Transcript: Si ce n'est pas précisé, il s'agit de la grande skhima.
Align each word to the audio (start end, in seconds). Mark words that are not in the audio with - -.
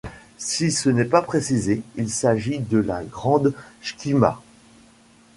Si 0.39 0.71
ce 0.71 0.89
n'est 0.89 1.05
pas 1.05 1.21
précisé, 1.21 1.83
il 1.95 2.09
s'agit 2.09 2.57
de 2.57 2.79
la 2.79 3.03
grande 3.03 3.53
skhima. 3.83 4.41